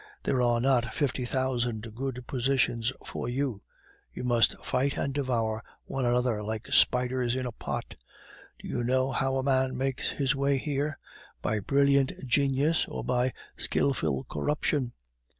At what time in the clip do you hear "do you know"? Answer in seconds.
8.57-9.11